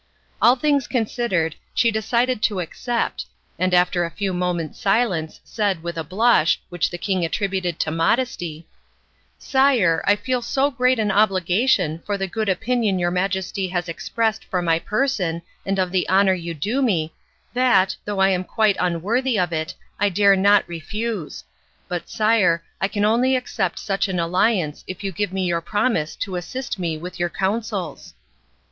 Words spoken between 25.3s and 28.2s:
me your promise to assist me with your counsels."